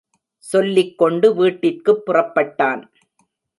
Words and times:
சொல்லிக் 0.43 0.97
கொண்டு 0.97 1.35
வீட்டிற்குப் 1.35 2.03
புறப்பட்டான். 2.05 2.81